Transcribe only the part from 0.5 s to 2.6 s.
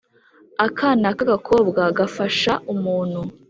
akana k’agakobwa gafasha